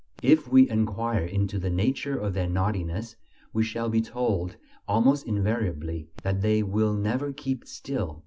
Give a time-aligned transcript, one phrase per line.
[0.23, 3.17] If we enquire into the nature of their naughtiness,
[3.53, 8.19] we shall be told almost invariably that "they will never keep still."